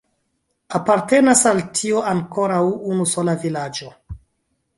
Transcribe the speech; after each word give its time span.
Apartenas 0.77 1.43
al 1.51 1.61
tio 1.81 2.01
ankoraŭ 2.13 2.63
unusola 2.95 3.37
vilaĝo. 3.45 3.93